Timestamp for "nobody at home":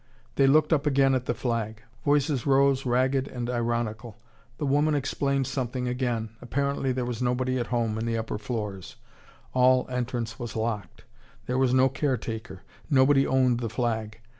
7.21-7.99